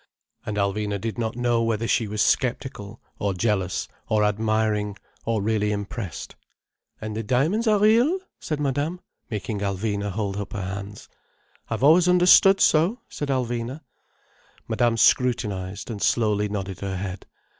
[0.47, 5.71] And Alvina did not know whether she was sceptical, or jealous, or admiring, or really
[5.71, 6.35] impressed.
[6.99, 11.07] "And the diamonds are real?" said Madame, making Alvina hold up her hands.
[11.69, 13.81] "I've always understood so," said Alvina.
[14.67, 17.27] Madame scrutinized, and slowly nodded her head.